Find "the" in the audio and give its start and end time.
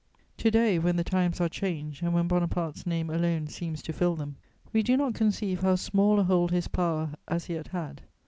0.95-1.03